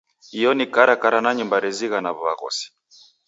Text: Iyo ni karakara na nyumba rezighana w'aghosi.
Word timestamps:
Iyo 0.37 0.49
ni 0.55 0.65
karakara 0.73 1.17
na 1.23 1.31
nyumba 1.37 1.61
rezighana 1.63 2.09
w'aghosi. 2.17 2.65